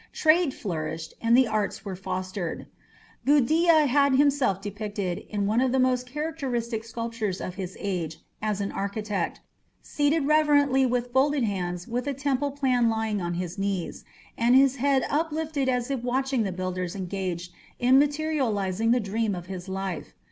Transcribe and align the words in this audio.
Trade 0.13 0.51
flourished, 0.51 1.13
and 1.21 1.37
the 1.37 1.45
arts 1.47 1.85
were 1.85 1.95
fostered. 1.95 2.65
Gudea 3.23 3.85
had 3.85 4.15
himself 4.15 4.59
depicted, 4.59 5.19
in 5.29 5.45
one 5.45 5.61
of 5.61 5.71
the 5.71 5.77
most 5.77 6.07
characteristic 6.09 6.83
sculptures 6.83 7.39
of 7.39 7.53
his 7.53 7.77
age, 7.79 8.17
as 8.41 8.61
an 8.61 8.71
architect, 8.71 9.41
seated 9.83 10.25
reverently 10.25 10.87
with 10.87 11.13
folded 11.13 11.43
hands 11.43 11.87
with 11.87 12.07
a 12.07 12.15
temple 12.15 12.49
plan 12.49 12.89
lying 12.89 13.21
on 13.21 13.35
his 13.35 13.59
knees, 13.59 14.03
and 14.39 14.55
his 14.55 14.77
head 14.77 15.05
uplifted 15.07 15.69
as 15.69 15.91
if 15.91 16.01
watching 16.01 16.41
the 16.41 16.51
builders 16.51 16.95
engaged 16.95 17.51
in 17.77 17.99
materializing 17.99 18.89
the 18.89 18.99
dream 18.99 19.35
of 19.35 19.45
his 19.45 19.69
life. 19.69 20.15